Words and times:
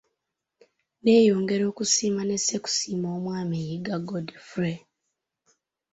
Neeyongera 1.01 1.63
okusiima 1.71 2.21
ne 2.25 2.37
ssekusiima 2.41 3.07
omwami 3.17 3.57
Yiga 3.67 3.95
Godfrey. 4.07 4.77